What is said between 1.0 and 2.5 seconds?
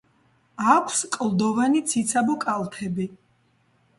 კლდოვანი ციცაბო